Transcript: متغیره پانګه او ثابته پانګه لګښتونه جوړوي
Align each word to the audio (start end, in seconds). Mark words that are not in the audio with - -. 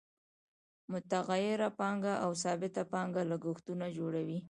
متغیره 0.91 1.69
پانګه 1.79 2.13
او 2.23 2.31
ثابته 2.43 2.81
پانګه 2.91 3.21
لګښتونه 3.31 3.85
جوړوي 3.97 4.39